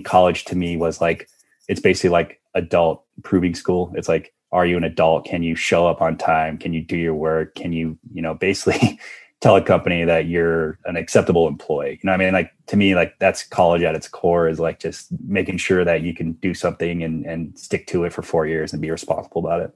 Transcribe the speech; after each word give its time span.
college 0.00 0.44
to 0.46 0.56
me 0.56 0.76
was 0.76 1.00
like 1.00 1.28
it's 1.68 1.80
basically 1.80 2.10
like 2.10 2.40
adult 2.54 3.04
proving 3.22 3.54
school. 3.54 3.92
It's 3.94 4.08
like, 4.08 4.32
are 4.50 4.66
you 4.66 4.76
an 4.76 4.84
adult? 4.84 5.24
Can 5.24 5.42
you 5.42 5.54
show 5.54 5.86
up 5.86 6.02
on 6.02 6.16
time? 6.16 6.58
Can 6.58 6.72
you 6.72 6.82
do 6.82 6.96
your 6.96 7.14
work? 7.14 7.54
Can 7.54 7.72
you, 7.72 7.98
you 8.12 8.20
know, 8.20 8.34
basically 8.34 8.98
tell 9.40 9.56
a 9.56 9.62
company 9.62 10.04
that 10.04 10.26
you're 10.26 10.78
an 10.84 10.96
acceptable 10.96 11.48
employee? 11.48 12.00
You 12.02 12.06
know, 12.06 12.12
I 12.12 12.16
mean, 12.16 12.32
like 12.32 12.50
to 12.66 12.76
me, 12.76 12.94
like 12.94 13.18
that's 13.18 13.44
college 13.44 13.82
at 13.82 13.94
its 13.94 14.08
core 14.08 14.48
is 14.48 14.58
like 14.58 14.78
just 14.78 15.08
making 15.26 15.58
sure 15.58 15.84
that 15.84 16.02
you 16.02 16.14
can 16.14 16.32
do 16.32 16.54
something 16.54 17.02
and 17.02 17.24
and 17.24 17.58
stick 17.58 17.86
to 17.88 18.04
it 18.04 18.12
for 18.12 18.22
four 18.22 18.46
years 18.46 18.72
and 18.72 18.82
be 18.82 18.90
responsible 18.90 19.44
about 19.44 19.60
it. 19.60 19.74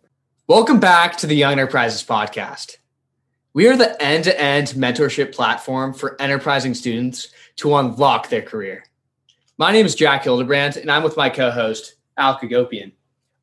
Welcome 0.49 0.81
back 0.81 1.17
to 1.19 1.27
the 1.27 1.35
Young 1.35 1.53
Enterprises 1.53 2.05
podcast. 2.05 2.77
We 3.55 3.69
are 3.69 3.77
the 3.77 4.01
end 4.03 4.25
to 4.25 4.39
end 4.39 4.69
mentorship 4.69 5.35
platform 5.35 5.95
for 5.95 6.21
enterprising 6.21 6.75
students 6.75 7.29
to 7.57 7.75
unlock 7.75 8.29
their 8.29 8.43
career. 8.43 8.85
My 9.59 9.73
name 9.73 9.87
is 9.87 9.95
Jack 9.95 10.25
Hildebrand, 10.25 10.77
and 10.77 10.91
I'm 10.91 11.03
with 11.03 11.17
my 11.17 11.31
co 11.31 11.51
host, 11.51 11.95
Al 12.19 12.39
Kagopian. 12.39 12.93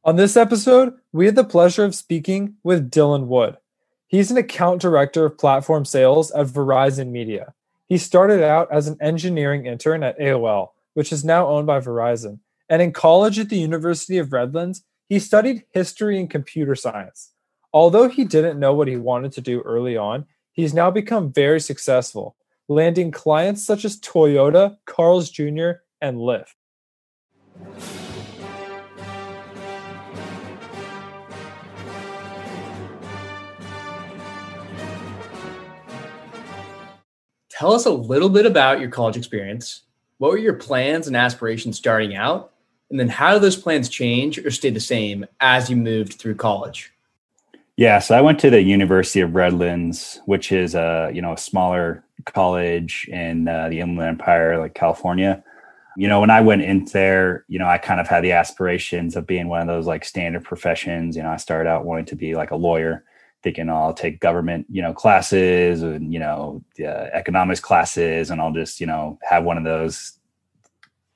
On 0.04 0.16
this 0.16 0.38
episode, 0.38 0.94
we 1.12 1.26
had 1.26 1.34
the 1.34 1.44
pleasure 1.44 1.84
of 1.84 1.95
speaking 1.95 2.54
with 2.62 2.91
Dylan 2.91 3.26
Wood. 3.26 3.58
He's 4.05 4.30
an 4.30 4.38
account 4.38 4.80
director 4.80 5.26
of 5.26 5.40
platform 5.40 5.85
sales 5.85 6.30
at 6.34 6.45
Verizon 6.45 7.09
Media. 7.09 7.55
He 7.88 7.98
started 7.98 8.44
out 8.44 8.71
as 8.71 8.88
an 8.88 8.98
engineering 9.02 9.66
intern 9.66 10.04
at 10.04 10.20
AOL, 10.20 10.70
which 10.94 11.12
is 11.12 11.26
now 11.26 11.48
owned 11.48 11.66
by 11.66 11.80
Verizon. 11.80 12.38
And 12.70 12.80
in 12.80 12.93
college 12.93 13.40
at 13.40 13.49
the 13.49 13.57
University 13.57 14.20
of 14.20 14.32
Redlands, 14.32 14.84
he 15.09 15.18
studied 15.18 15.66
history 15.71 16.20
and 16.20 16.30
computer 16.30 16.76
science. 16.76 17.32
Although 17.73 18.07
he 18.07 18.23
didn't 18.23 18.59
know 18.59 18.76
what 18.76 18.88
he 18.88 18.98
wanted 18.98 19.32
to 19.32 19.41
do 19.41 19.62
early 19.62 19.98
on, 19.98 20.27
he's 20.52 20.76
now 20.76 20.91
become 20.91 21.34
very 21.34 21.59
successful, 21.59 22.35
landing 22.68 23.09
clients 23.09 23.66
such 23.66 23.84
as 23.84 23.99
Toyota, 23.99 24.77
Carl's 24.85 25.32
Jr., 25.32 25.71
and 26.03 26.17
Lyft. 26.17 26.53
Tell 37.49 37.71
us 37.71 37.85
a 37.85 37.91
little 37.91 38.29
bit 38.29 38.45
about 38.45 38.82
your 38.82 38.90
college 38.90 39.15
experience. 39.15 39.84
What 40.18 40.32
were 40.32 40.37
your 40.37 40.55
plans 40.55 41.07
and 41.07 41.15
aspirations 41.15 41.77
starting 41.77 42.15
out? 42.15 42.51
And 42.90 42.99
then 42.99 43.07
how 43.07 43.34
do 43.34 43.40
those 43.40 43.55
plans 43.55 43.88
change 43.88 44.38
or 44.38 44.51
stay 44.51 44.70
the 44.70 44.79
same 44.82 45.26
as 45.40 45.70
you 45.70 45.77
moved 45.77 46.15
through 46.15 46.35
college? 46.35 46.91
Yeah, 47.77 47.99
so 47.99 48.15
I 48.15 48.21
went 48.21 48.40
to 48.40 48.49
the 48.49 48.62
University 48.62 49.21
of 49.21 49.34
Redlands, 49.34 50.20
which 50.26 50.51
is 50.51 50.76
a 50.76 51.10
you 51.13 51.21
know 51.21 51.34
a 51.34 51.38
smaller 51.38 52.04
college 52.26 53.07
in 53.10 53.48
uh, 53.48 53.70
the 53.70 53.79
Inland 53.79 54.10
Empire, 54.10 54.60
like 54.60 54.76
California. 54.76 55.43
You 55.98 56.08
know, 56.08 56.22
when 56.22 56.30
I 56.30 56.41
went 56.41 56.63
in 56.63 56.86
there, 56.86 57.46
you 57.48 57.60
know, 57.60 57.68
I 57.68 57.77
kind 57.77 58.02
of 58.02 58.08
had 58.08 58.24
the 58.24 58.32
aspirations 58.32 59.16
of 59.16 59.27
being 59.27 59.48
one 59.48 59.62
of 59.62 59.68
those 59.68 59.86
like 59.86 60.05
standard 60.05 60.44
professions. 60.44 61.16
You 61.16 61.24
know, 61.24 61.30
I 61.30 61.38
started 61.38 61.70
out 61.70 61.85
wanting 61.85 62.05
to 62.05 62.16
be 62.16 62.35
like 62.35 62.52
a 62.52 62.55
lawyer, 62.55 63.04
thinking 63.44 63.70
oh, 63.70 63.76
I'll 63.76 63.94
take 63.94 64.19
government, 64.19 64.66
you 64.69 64.81
know, 64.81 64.94
classes 64.94 65.84
and 65.84 66.12
you 66.12 66.19
know, 66.19 66.63
uh, 66.80 67.09
economics 67.13 67.59
classes, 67.59 68.31
and 68.31 68.41
I'll 68.41 68.53
just 68.53 68.80
you 68.81 68.88
know 68.88 69.19
have 69.22 69.44
one 69.44 69.58
of 69.58 69.63
those 69.63 70.18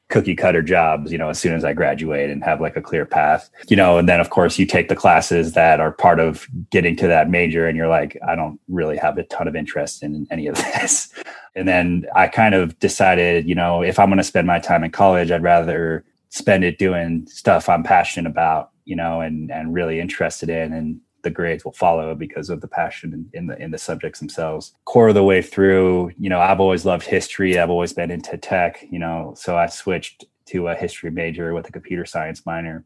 cookie 0.09 0.35
cutter 0.35 0.61
jobs, 0.61 1.11
you 1.11 1.17
know, 1.17 1.29
as 1.29 1.39
soon 1.39 1.53
as 1.53 1.65
I 1.65 1.73
graduate 1.73 2.29
and 2.29 2.43
have 2.43 2.61
like 2.61 2.77
a 2.77 2.81
clear 2.81 3.05
path, 3.05 3.49
you 3.67 3.75
know, 3.75 3.97
and 3.97 4.07
then 4.07 4.21
of 4.21 4.29
course 4.29 4.57
you 4.57 4.65
take 4.65 4.87
the 4.87 4.95
classes 4.95 5.53
that 5.53 5.79
are 5.79 5.91
part 5.91 6.19
of 6.19 6.47
getting 6.69 6.95
to 6.97 7.07
that 7.07 7.29
major 7.29 7.67
and 7.67 7.75
you're 7.75 7.89
like, 7.89 8.17
I 8.25 8.35
don't 8.35 8.59
really 8.69 8.97
have 8.97 9.17
a 9.17 9.23
ton 9.23 9.47
of 9.47 9.55
interest 9.55 10.03
in 10.03 10.25
any 10.31 10.47
of 10.47 10.55
this. 10.55 11.13
And 11.55 11.67
then 11.67 12.05
I 12.15 12.27
kind 12.27 12.55
of 12.55 12.79
decided, 12.79 13.47
you 13.47 13.55
know, 13.55 13.83
if 13.83 13.99
I'm 13.99 14.07
going 14.07 14.17
to 14.17 14.23
spend 14.23 14.47
my 14.47 14.59
time 14.59 14.83
in 14.83 14.91
college, 14.91 15.31
I'd 15.31 15.43
rather 15.43 16.05
spend 16.29 16.63
it 16.63 16.77
doing 16.77 17.25
stuff 17.27 17.67
I'm 17.67 17.83
passionate 17.83 18.29
about, 18.29 18.71
you 18.85 18.95
know, 18.95 19.21
and, 19.21 19.51
and 19.51 19.73
really 19.73 19.99
interested 19.99 20.49
in. 20.49 20.71
And 20.71 21.01
the 21.27 21.31
grades 21.31 21.65
will 21.65 21.73
follow 21.73 22.15
because 22.15 22.49
of 22.49 22.61
the 22.61 22.67
passion 22.69 23.29
in, 23.33 23.47
the 23.47 23.61
in 23.61 23.69
the 23.71 23.77
subjects 23.77 24.19
themselves. 24.19 24.73
Core 24.85 25.09
of 25.09 25.15
the 25.15 25.23
way 25.23 25.41
through, 25.41 26.11
you 26.17 26.29
know, 26.29 26.39
I've 26.39 26.61
always 26.61 26.85
loved 26.85 27.05
history. 27.05 27.59
I've 27.59 27.69
always 27.69 27.91
been 27.91 28.11
into 28.11 28.37
tech, 28.37 28.85
you 28.89 28.97
know, 28.97 29.33
so 29.35 29.57
I 29.57 29.67
switched 29.67 30.23
to 30.47 30.69
a 30.69 30.75
history 30.75 31.11
major 31.11 31.53
with 31.53 31.67
a 31.67 31.71
computer 31.71 32.05
science 32.05 32.45
minor 32.45 32.85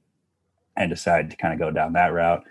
and 0.76 0.90
decided 0.90 1.30
to 1.30 1.38
kind 1.38 1.54
of 1.54 1.60
go 1.60 1.70
down 1.70 1.94
that 1.94 2.14
route, 2.14 2.44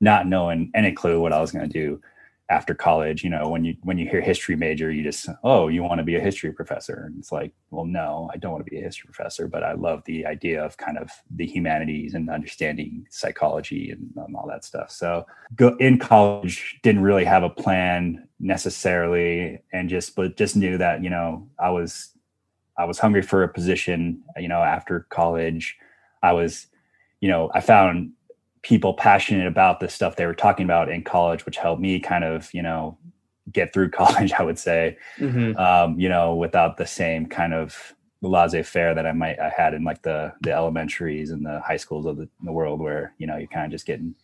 not 0.00 0.26
knowing 0.26 0.70
any 0.74 0.92
clue 0.92 1.20
what 1.20 1.34
I 1.34 1.40
was 1.40 1.52
going 1.52 1.68
to 1.68 1.78
do 1.78 2.00
after 2.48 2.74
college 2.74 3.24
you 3.24 3.30
know 3.30 3.48
when 3.48 3.64
you 3.64 3.74
when 3.82 3.98
you 3.98 4.08
hear 4.08 4.20
history 4.20 4.54
major 4.54 4.90
you 4.92 5.02
just 5.02 5.28
oh 5.42 5.66
you 5.66 5.82
want 5.82 5.98
to 5.98 6.04
be 6.04 6.14
a 6.14 6.20
history 6.20 6.52
professor. 6.52 7.04
And 7.06 7.18
it's 7.18 7.32
like 7.32 7.52
well 7.70 7.84
no 7.84 8.30
i 8.32 8.36
don't 8.36 8.52
want 8.52 8.64
to 8.64 8.70
be 8.70 8.78
a 8.78 8.84
history 8.84 9.10
professor 9.12 9.48
but 9.48 9.64
i 9.64 9.72
love 9.72 10.02
the 10.04 10.24
idea 10.24 10.64
of 10.64 10.76
kind 10.76 10.96
of 10.96 11.10
the 11.30 11.44
humanities 11.46 12.14
and 12.14 12.30
understanding 12.30 13.06
psychology 13.10 13.90
and 13.90 14.10
um, 14.18 14.36
all 14.36 14.46
that 14.46 14.64
stuff. 14.64 14.90
So 14.90 15.26
go 15.56 15.76
in 15.80 15.98
college 15.98 16.78
didn't 16.82 17.02
really 17.02 17.24
have 17.24 17.42
a 17.42 17.50
plan 17.50 18.28
necessarily 18.38 19.60
and 19.72 19.88
just 19.88 20.14
but 20.14 20.36
just 20.36 20.56
knew 20.56 20.78
that 20.78 21.02
you 21.02 21.10
know 21.10 21.48
i 21.58 21.70
was 21.70 22.10
i 22.78 22.84
was 22.84 22.98
hungry 22.98 23.22
for 23.22 23.42
a 23.42 23.48
position 23.48 24.22
you 24.36 24.48
know 24.48 24.62
after 24.62 25.06
college. 25.10 25.76
I 26.22 26.32
was 26.32 26.68
you 27.20 27.28
know 27.28 27.50
i 27.54 27.60
found 27.60 28.12
people 28.66 28.94
passionate 28.94 29.46
about 29.46 29.78
the 29.78 29.88
stuff 29.88 30.16
they 30.16 30.26
were 30.26 30.34
talking 30.34 30.64
about 30.64 30.90
in 30.90 31.00
college, 31.00 31.46
which 31.46 31.56
helped 31.56 31.80
me 31.80 32.00
kind 32.00 32.24
of, 32.24 32.52
you 32.52 32.60
know, 32.60 32.98
get 33.52 33.72
through 33.72 33.88
college, 34.02 34.32
I 34.32 34.42
would 34.42 34.58
say, 34.58 34.98
mm-hmm. 35.18 35.56
um, 35.56 36.00
you 36.00 36.08
know, 36.08 36.34
without 36.34 36.76
the 36.76 36.84
same 36.84 37.26
kind 37.26 37.54
of 37.54 37.94
laissez 38.22 38.64
faire 38.64 38.92
that 38.92 39.06
I 39.06 39.12
might 39.12 39.38
I 39.38 39.50
had 39.50 39.72
in 39.72 39.84
like 39.84 40.02
the 40.02 40.32
the 40.40 40.52
elementaries 40.52 41.30
and 41.30 41.46
the 41.46 41.60
high 41.60 41.76
schools 41.76 42.06
of 42.06 42.16
the, 42.16 42.28
the 42.42 42.50
world 42.50 42.80
where, 42.80 43.14
you 43.18 43.28
know, 43.28 43.36
you're 43.36 43.46
kind 43.46 43.66
of 43.66 43.70
just 43.70 43.86
getting 43.86 44.16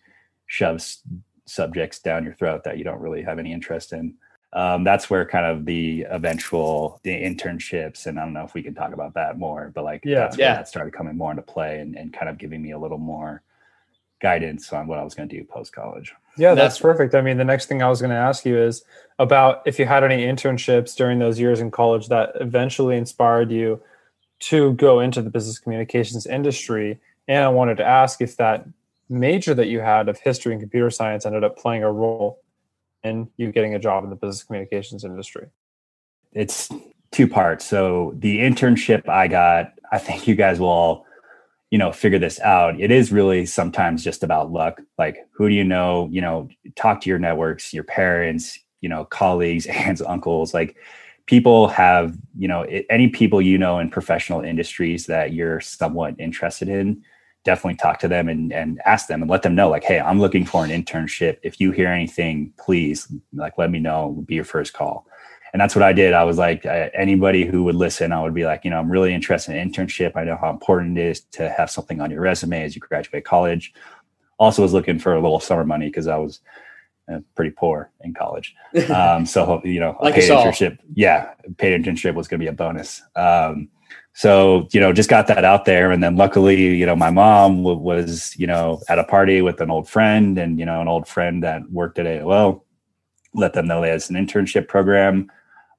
shoves 0.46 1.02
subjects 1.46 2.00
down 2.00 2.24
your 2.24 2.34
throat 2.34 2.64
that 2.64 2.78
you 2.78 2.84
don't 2.84 3.00
really 3.00 3.22
have 3.22 3.38
any 3.38 3.52
interest 3.52 3.92
in. 3.92 4.14
Um, 4.54 4.82
that's 4.82 5.08
where 5.08 5.24
kind 5.24 5.46
of 5.46 5.66
the 5.66 6.04
eventual 6.10 6.98
the 7.04 7.12
internships 7.12 8.06
and 8.06 8.18
I 8.18 8.24
don't 8.24 8.32
know 8.32 8.44
if 8.44 8.54
we 8.54 8.62
can 8.64 8.74
talk 8.74 8.92
about 8.92 9.14
that 9.14 9.38
more, 9.38 9.70
but 9.72 9.84
like 9.84 10.04
yeah, 10.04 10.18
that's 10.18 10.36
yeah. 10.36 10.54
that 10.54 10.66
started 10.66 10.92
coming 10.92 11.16
more 11.16 11.30
into 11.30 11.42
play 11.42 11.78
and, 11.78 11.94
and 11.96 12.12
kind 12.12 12.28
of 12.28 12.38
giving 12.38 12.60
me 12.60 12.72
a 12.72 12.78
little 12.78 12.98
more 12.98 13.44
guidance 14.22 14.72
on 14.72 14.86
what 14.86 14.98
I 14.98 15.04
was 15.04 15.14
going 15.14 15.28
to 15.28 15.36
do 15.36 15.44
post 15.44 15.74
college. 15.74 16.14
Yeah, 16.38 16.54
that's, 16.54 16.76
that's 16.76 16.80
perfect. 16.80 17.14
I 17.14 17.20
mean, 17.20 17.36
the 17.36 17.44
next 17.44 17.66
thing 17.66 17.82
I 17.82 17.88
was 17.88 18.00
going 18.00 18.12
to 18.12 18.16
ask 18.16 18.46
you 18.46 18.56
is 18.56 18.84
about 19.18 19.62
if 19.66 19.78
you 19.78 19.84
had 19.84 20.04
any 20.04 20.24
internships 20.24 20.96
during 20.96 21.18
those 21.18 21.38
years 21.38 21.60
in 21.60 21.70
college 21.70 22.08
that 22.08 22.32
eventually 22.40 22.96
inspired 22.96 23.50
you 23.50 23.82
to 24.40 24.72
go 24.74 25.00
into 25.00 25.20
the 25.20 25.28
business 25.28 25.58
communications 25.58 26.24
industry. 26.24 26.98
And 27.28 27.44
I 27.44 27.48
wanted 27.48 27.76
to 27.78 27.84
ask 27.84 28.22
if 28.22 28.36
that 28.36 28.66
major 29.08 29.54
that 29.54 29.66
you 29.66 29.80
had 29.80 30.08
of 30.08 30.18
history 30.18 30.52
and 30.52 30.62
computer 30.62 30.90
science 30.90 31.26
ended 31.26 31.44
up 31.44 31.58
playing 31.58 31.82
a 31.82 31.92
role 31.92 32.40
in 33.04 33.28
you 33.36 33.52
getting 33.52 33.74
a 33.74 33.78
job 33.78 34.04
in 34.04 34.10
the 34.10 34.16
business 34.16 34.44
communications 34.44 35.04
industry. 35.04 35.48
It's 36.32 36.70
two 37.10 37.28
parts. 37.28 37.66
So 37.66 38.14
the 38.16 38.38
internship 38.38 39.08
I 39.08 39.28
got, 39.28 39.74
I 39.90 39.98
think 39.98 40.26
you 40.26 40.34
guys 40.34 40.58
will 40.60 40.68
all 40.68 41.06
you 41.72 41.78
know 41.78 41.90
figure 41.90 42.18
this 42.18 42.38
out. 42.40 42.78
It 42.78 42.90
is 42.90 43.10
really 43.10 43.46
sometimes 43.46 44.04
just 44.04 44.22
about 44.22 44.52
luck. 44.52 44.82
Like 44.98 45.26
who 45.32 45.48
do 45.48 45.54
you 45.54 45.64
know? 45.64 46.06
You 46.12 46.20
know 46.20 46.48
talk 46.76 47.00
to 47.00 47.08
your 47.08 47.18
networks 47.18 47.72
your 47.72 47.82
parents 47.84 48.58
you 48.82 48.90
know 48.90 49.06
colleagues 49.06 49.66
aunts 49.86 50.02
uncles. 50.02 50.52
Like 50.52 50.76
people 51.24 51.68
have 51.68 52.14
you 52.36 52.46
know 52.46 52.62
any 52.90 53.08
people 53.08 53.40
you 53.40 53.56
know 53.56 53.78
in 53.78 53.88
professional 53.88 54.42
industries 54.42 55.06
that 55.06 55.32
you're 55.32 55.60
somewhat 55.60 56.14
interested 56.18 56.68
in 56.68 57.02
definitely 57.44 57.76
talk 57.76 57.98
to 57.98 58.06
them 58.06 58.28
and, 58.28 58.52
and 58.52 58.80
ask 58.84 59.08
them 59.08 59.20
and 59.20 59.30
let 59.30 59.42
them 59.42 59.54
know 59.54 59.68
like 59.68 59.82
hey 59.82 59.98
i'm 60.00 60.20
looking 60.20 60.44
for 60.44 60.64
an 60.64 60.70
internship. 60.70 61.38
If 61.42 61.60
you 61.60 61.70
hear 61.70 61.88
anything 61.88 62.52
please 62.58 63.12
like 63.32 63.56
let 63.56 63.70
me 63.70 63.78
know. 63.78 64.22
Be 64.26 64.34
your 64.34 64.44
first 64.44 64.72
call 64.72 65.06
and 65.52 65.60
that's 65.60 65.74
what 65.74 65.82
I 65.82 65.92
did. 65.92 66.14
I 66.14 66.24
was 66.24 66.38
like, 66.38 66.64
uh, 66.64 66.88
anybody 66.94 67.44
who 67.44 67.64
would 67.64 67.74
listen, 67.74 68.10
I 68.10 68.22
would 68.22 68.32
be 68.32 68.44
like, 68.44 68.64
you 68.64 68.70
know, 68.70 68.78
I'm 68.78 68.90
really 68.90 69.12
interested 69.12 69.54
in 69.54 69.70
internship. 69.70 70.16
I 70.16 70.24
know 70.24 70.38
how 70.40 70.50
important 70.50 70.96
it 70.96 71.04
is 71.04 71.20
to 71.32 71.50
have 71.50 71.70
something 71.70 72.00
on 72.00 72.10
your 72.10 72.22
resume 72.22 72.62
as 72.62 72.74
you 72.74 72.80
graduate 72.80 73.24
college. 73.24 73.74
Also, 74.38 74.62
was 74.62 74.72
looking 74.72 74.98
for 74.98 75.12
a 75.12 75.20
little 75.20 75.40
summer 75.40 75.64
money 75.64 75.86
because 75.86 76.06
I 76.06 76.16
was 76.16 76.40
uh, 77.12 77.18
pretty 77.34 77.50
poor 77.50 77.90
in 78.00 78.14
college. 78.14 78.54
Um, 78.90 79.26
so 79.26 79.60
you 79.64 79.78
know, 79.78 79.96
like 80.00 80.14
paid 80.14 80.30
internship, 80.30 80.78
yeah, 80.94 81.34
paid 81.58 81.78
internship 81.78 82.14
was 82.14 82.28
going 82.28 82.40
to 82.40 82.44
be 82.44 82.48
a 82.48 82.52
bonus. 82.52 83.02
Um, 83.14 83.68
so 84.14 84.68
you 84.72 84.80
know, 84.80 84.92
just 84.92 85.10
got 85.10 85.26
that 85.26 85.44
out 85.44 85.66
there, 85.66 85.90
and 85.90 86.02
then 86.02 86.16
luckily, 86.16 86.74
you 86.76 86.86
know, 86.86 86.96
my 86.96 87.10
mom 87.10 87.58
w- 87.58 87.78
was 87.78 88.34
you 88.38 88.46
know 88.46 88.80
at 88.88 88.98
a 88.98 89.04
party 89.04 89.42
with 89.42 89.60
an 89.60 89.70
old 89.70 89.88
friend, 89.88 90.38
and 90.38 90.58
you 90.58 90.64
know, 90.64 90.80
an 90.80 90.88
old 90.88 91.06
friend 91.06 91.42
that 91.42 91.70
worked 91.70 91.98
at 91.98 92.06
AOL. 92.06 92.62
Let 93.34 93.52
them 93.52 93.66
know 93.66 93.80
they 93.82 93.90
had 93.90 94.02
an 94.10 94.16
internship 94.16 94.68
program 94.68 95.30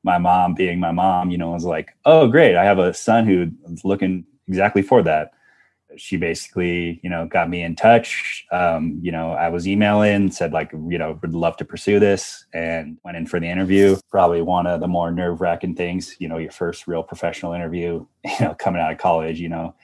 my 0.04 0.18
mom 0.18 0.54
being 0.54 0.80
my 0.80 0.92
mom, 0.92 1.32
you 1.32 1.38
know, 1.38 1.52
was 1.52 1.64
like, 1.64 1.96
oh, 2.06 2.28
great. 2.28 2.56
I 2.56 2.64
have 2.66 2.80
a 2.80 2.94
son 2.94 3.26
who's 3.26 3.86
looking 3.86 4.26
exactly 4.48 4.82
for 4.82 5.02
that. 5.04 5.32
she 5.96 6.18
basically, 6.18 7.00
you 7.04 7.10
know, 7.10 7.28
got 7.28 7.50
me 7.50 7.62
in 7.62 7.76
touch. 7.76 8.46
Um, 8.52 9.00
you 9.02 9.12
know, 9.12 9.32
I 9.32 9.50
was 9.50 9.68
emailing, 9.68 10.32
said 10.32 10.52
like, 10.52 10.72
you 10.72 10.98
know, 10.98 11.20
would 11.22 11.36
love 11.36 11.56
to 11.58 11.66
pursue 11.66 12.00
this, 12.00 12.46
and 12.54 12.98
went 13.04 13.16
in 13.16 13.28
for 13.28 13.40
the 13.40 13.48
interview. 13.48 13.98
Probably 14.10 14.42
one 14.42 14.66
of 14.66 14.80
the 14.82 14.88
more 14.88 15.12
nerve 15.12 15.40
wracking 15.40 15.76
things. 15.76 16.16
You 16.20 16.28
know, 16.28 16.40
your 16.40 16.52
first 16.52 16.88
real 16.88 17.04
professional 17.04 17.54
interview. 17.54 18.06
You 18.40 18.46
know, 18.48 18.56
coming 18.56 18.82
out 18.82 18.92
of 18.92 18.98
college. 18.98 19.40
You 19.40 19.50
know, 19.50 19.76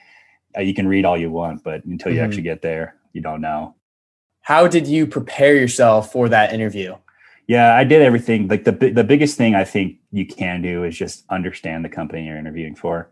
uh, 0.56 0.62
you 0.62 0.74
can 0.74 0.88
read 0.88 1.04
all 1.04 1.16
you 1.16 1.30
want, 1.30 1.62
but 1.62 1.84
until 1.84 2.10
you 2.10 2.18
mm-hmm. 2.18 2.24
actually 2.24 2.42
get 2.42 2.62
there, 2.62 2.96
you 3.12 3.20
don't 3.20 3.40
know. 3.40 3.74
How 4.40 4.66
did 4.66 4.86
you 4.88 5.06
prepare 5.06 5.54
yourself 5.54 6.10
for 6.10 6.28
that 6.30 6.52
interview? 6.52 6.96
Yeah, 7.46 7.74
I 7.74 7.84
did 7.84 8.02
everything. 8.02 8.48
Like 8.48 8.64
the 8.64 8.72
the 8.72 9.04
biggest 9.04 9.36
thing 9.36 9.54
I 9.54 9.64
think 9.64 9.98
you 10.12 10.26
can 10.26 10.62
do 10.62 10.84
is 10.84 10.96
just 10.96 11.24
understand 11.30 11.84
the 11.84 11.88
company 11.88 12.26
you're 12.26 12.36
interviewing 12.38 12.76
for. 12.76 13.10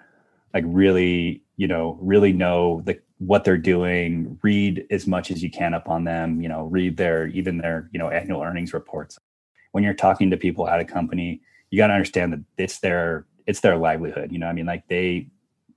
Like 0.54 0.64
really, 0.66 1.42
you 1.56 1.66
know, 1.66 1.98
really 2.00 2.32
know 2.32 2.82
the 2.84 3.00
what 3.18 3.44
they're 3.44 3.58
doing, 3.58 4.38
read 4.42 4.86
as 4.90 5.06
much 5.06 5.30
as 5.30 5.42
you 5.42 5.50
can 5.50 5.74
up 5.74 5.88
on 5.88 6.04
them, 6.04 6.40
you 6.40 6.48
know, 6.48 6.64
read 6.66 6.96
their 6.96 7.26
even 7.28 7.58
their, 7.58 7.88
you 7.92 7.98
know, 7.98 8.10
annual 8.10 8.42
earnings 8.42 8.72
reports. 8.72 9.18
When 9.72 9.84
you're 9.84 9.94
talking 9.94 10.30
to 10.30 10.36
people 10.36 10.68
at 10.68 10.80
a 10.80 10.84
company, 10.84 11.40
you 11.70 11.78
got 11.78 11.88
to 11.88 11.94
understand 11.94 12.32
that 12.32 12.40
it's 12.56 12.78
their 12.80 13.26
it's 13.46 13.60
their 13.60 13.76
livelihood, 13.76 14.30
you 14.32 14.38
know, 14.38 14.46
I 14.46 14.52
mean 14.52 14.66
like 14.66 14.86
they 14.88 15.28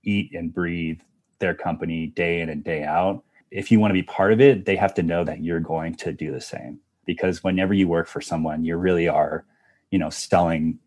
eat 0.03 0.33
and 0.33 0.53
breathe 0.53 0.99
their 1.39 1.55
company 1.55 2.07
day 2.07 2.41
in 2.41 2.49
and 2.49 2.63
day 2.63 2.83
out. 2.83 3.23
If 3.51 3.71
you 3.71 3.79
want 3.79 3.89
to 3.91 3.93
be 3.93 4.03
part 4.03 4.33
of 4.33 4.39
it, 4.41 4.65
they 4.65 4.75
have 4.75 4.93
to 4.95 5.03
know 5.03 5.23
that 5.25 5.43
you're 5.43 5.59
going 5.59 5.95
to 5.95 6.13
do 6.13 6.31
the 6.31 6.41
same 6.41 6.79
because 7.05 7.43
whenever 7.43 7.73
you 7.73 7.87
work 7.87 8.07
for 8.07 8.21
someone, 8.21 8.63
you 8.63 8.75
really 8.77 9.07
are, 9.07 9.45
you 9.89 9.99
know, 9.99 10.09
selling 10.09 10.79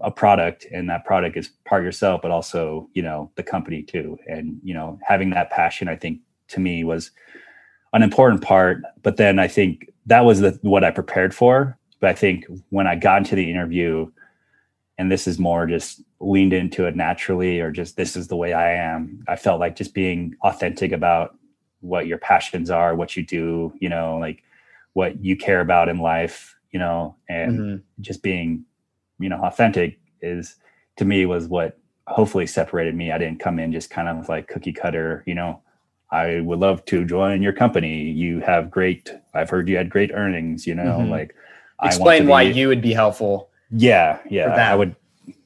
a, 0.00 0.10
product 0.10 0.66
and 0.72 0.88
that 0.88 1.04
product 1.04 1.36
is 1.36 1.48
part 1.64 1.84
yourself, 1.84 2.22
but 2.22 2.30
also, 2.30 2.88
you 2.94 3.02
know, 3.02 3.30
the 3.34 3.42
company 3.42 3.82
too. 3.82 4.18
And, 4.26 4.60
you 4.62 4.74
know, 4.74 4.98
having 5.02 5.30
that 5.30 5.50
passion, 5.50 5.88
I 5.88 5.96
think 5.96 6.20
to 6.48 6.60
me 6.60 6.84
was 6.84 7.10
an 7.92 8.02
important 8.02 8.42
part. 8.42 8.82
But 9.02 9.16
then 9.16 9.38
I 9.38 9.48
think 9.48 9.90
that 10.06 10.24
was 10.24 10.40
the, 10.40 10.58
what 10.62 10.84
I 10.84 10.90
prepared 10.90 11.34
for. 11.34 11.78
But 12.00 12.10
I 12.10 12.14
think 12.14 12.46
when 12.70 12.86
I 12.86 12.96
got 12.96 13.18
into 13.18 13.36
the 13.36 13.50
interview, 13.50 14.10
and 14.98 15.10
this 15.10 15.26
is 15.26 15.38
more 15.38 15.66
just 15.66 16.02
leaned 16.20 16.52
into 16.52 16.86
it 16.86 16.96
naturally, 16.96 17.60
or 17.60 17.70
just 17.70 17.96
this 17.96 18.16
is 18.16 18.28
the 18.28 18.36
way 18.36 18.52
I 18.52 18.72
am, 18.72 19.24
I 19.28 19.36
felt 19.36 19.60
like 19.60 19.76
just 19.76 19.94
being 19.94 20.34
authentic 20.42 20.92
about 20.92 21.36
what 21.80 22.06
your 22.06 22.18
passions 22.18 22.70
are, 22.70 22.94
what 22.94 23.16
you 23.16 23.24
do, 23.24 23.72
you 23.80 23.88
know, 23.88 24.18
like 24.18 24.42
what 24.94 25.24
you 25.24 25.36
care 25.36 25.60
about 25.60 25.88
in 25.88 25.98
life, 25.98 26.56
you 26.70 26.78
know, 26.78 27.16
and 27.28 27.58
mm-hmm. 27.58 27.76
just 28.00 28.22
being, 28.22 28.64
you 29.18 29.28
know, 29.28 29.42
authentic 29.42 29.98
is 30.20 30.56
to 30.96 31.04
me 31.04 31.26
was 31.26 31.48
what 31.48 31.78
hopefully 32.06 32.46
separated 32.46 32.94
me. 32.94 33.12
I 33.12 33.18
didn't 33.18 33.40
come 33.40 33.58
in 33.58 33.72
just 33.72 33.90
kind 33.90 34.08
of 34.08 34.28
like 34.28 34.48
cookie 34.48 34.72
cutter, 34.72 35.22
you 35.26 35.34
know, 35.34 35.60
I 36.10 36.40
would 36.40 36.58
love 36.58 36.84
to 36.86 37.06
join 37.06 37.40
your 37.40 37.54
company. 37.54 38.10
You 38.10 38.40
have 38.40 38.70
great, 38.70 39.10
I've 39.32 39.48
heard 39.48 39.68
you 39.68 39.78
had 39.78 39.88
great 39.88 40.10
earnings, 40.12 40.66
you 40.66 40.74
know, 40.74 40.98
mm-hmm. 40.98 41.10
like 41.10 41.34
explain 41.82 42.26
why 42.26 42.42
you 42.42 42.68
would 42.68 42.82
be 42.82 42.92
helpful. 42.92 43.48
Yeah. 43.70 44.18
Yeah. 44.28 44.48
I 44.48 44.74
would, 44.74 44.94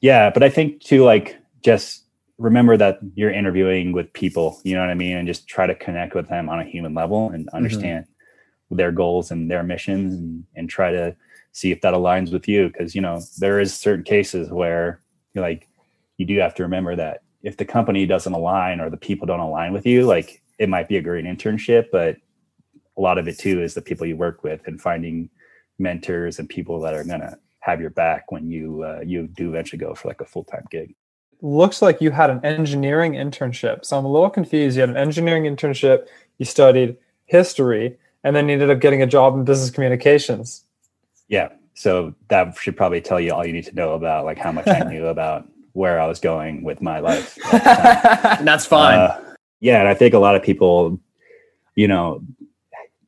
yeah. 0.01 0.29
But 0.29 0.43
I 0.43 0.49
think 0.49 0.81
to 0.85 1.05
like 1.05 1.37
just 1.63 2.03
remember 2.37 2.75
that 2.75 2.99
you're 3.15 3.31
interviewing 3.31 3.93
with 3.93 4.11
people, 4.11 4.59
you 4.63 4.75
know 4.75 4.81
what 4.81 4.89
I 4.89 4.95
mean? 4.95 5.15
And 5.15 5.25
just 5.25 5.47
try 5.47 5.67
to 5.67 5.73
connect 5.73 6.13
with 6.13 6.27
them 6.27 6.49
on 6.49 6.59
a 6.59 6.65
human 6.65 6.93
level 6.93 7.29
and 7.29 7.45
mm-hmm. 7.45 7.55
understand. 7.55 8.03
Mm-hmm 8.03 8.11
their 8.69 8.91
goals 8.91 9.31
and 9.31 9.49
their 9.49 9.63
missions 9.63 10.13
and, 10.13 10.43
and 10.55 10.69
try 10.69 10.91
to 10.91 11.15
see 11.51 11.71
if 11.71 11.81
that 11.81 11.93
aligns 11.93 12.31
with 12.31 12.47
you. 12.47 12.67
Because 12.67 12.95
you 12.95 13.01
know 13.01 13.21
there 13.39 13.59
is 13.59 13.73
certain 13.73 14.03
cases 14.03 14.49
where 14.49 15.01
like 15.35 15.67
you 16.17 16.25
do 16.25 16.37
have 16.39 16.55
to 16.55 16.63
remember 16.63 16.95
that 16.95 17.21
if 17.43 17.57
the 17.57 17.65
company 17.65 18.05
doesn't 18.05 18.33
align 18.33 18.79
or 18.79 18.89
the 18.89 18.97
people 18.97 19.27
don't 19.27 19.39
align 19.39 19.71
with 19.71 19.85
you 19.85 20.05
like 20.05 20.41
it 20.57 20.67
might 20.67 20.87
be 20.87 20.97
a 20.97 21.01
great 21.01 21.25
internship 21.25 21.85
but 21.91 22.17
a 22.97 23.01
lot 23.01 23.17
of 23.17 23.27
it 23.27 23.37
too 23.37 23.61
is 23.61 23.73
the 23.73 23.81
people 23.81 24.07
you 24.07 24.17
work 24.17 24.43
with 24.43 24.67
and 24.67 24.81
finding 24.81 25.29
mentors 25.79 26.39
and 26.39 26.49
people 26.49 26.79
that 26.81 26.93
are 26.93 27.03
going 27.03 27.19
to 27.19 27.37
have 27.59 27.79
your 27.79 27.91
back 27.91 28.31
when 28.31 28.49
you 28.49 28.83
uh, 28.83 29.01
you 29.05 29.27
do 29.27 29.49
eventually 29.49 29.77
go 29.77 29.93
for 29.93 30.07
like 30.07 30.21
a 30.21 30.25
full-time 30.25 30.65
gig. 30.71 30.95
Looks 31.41 31.81
like 31.81 32.01
you 32.01 32.11
had 32.11 32.31
an 32.31 32.43
engineering 32.43 33.13
internship. 33.13 33.85
So 33.85 33.97
i'm 33.97 34.05
a 34.05 34.11
little 34.11 34.29
confused. 34.29 34.75
You 34.75 34.81
had 34.81 34.89
an 34.89 34.97
engineering 34.97 35.43
internship 35.43 36.07
you 36.37 36.45
studied 36.45 36.97
history 37.25 37.97
and 38.27 38.35
then 38.35 38.49
ended 38.49 38.69
up 38.69 38.81
getting 38.81 39.01
a 39.01 39.07
job 39.07 39.35
in 39.35 39.45
business 39.45 39.69
communications. 39.69 40.65
Yeah. 41.29 41.49
So 41.75 42.13
that 42.27 42.57
should 42.57 42.75
probably 42.75 42.99
tell 42.99 43.21
you 43.21 43.33
all 43.33 43.45
you 43.45 43.53
need 43.53 43.65
to 43.65 43.75
know 43.75 43.93
about 43.93 44.25
like 44.25 44.37
how 44.37 44.51
much 44.51 44.67
I 44.67 44.79
knew 44.79 45.05
about 45.15 45.47
where 45.71 46.01
I 46.01 46.07
was 46.07 46.19
going 46.19 46.61
with 46.61 46.81
my 46.81 46.99
life. 46.99 47.37
That's 47.51 48.65
fine. 48.65 48.99
Uh, 48.99 49.35
yeah, 49.61 49.79
and 49.79 49.87
I 49.87 49.93
think 49.93 50.13
a 50.13 50.19
lot 50.19 50.35
of 50.35 50.43
people, 50.43 50.99
you 51.75 51.87
know, 51.87 52.21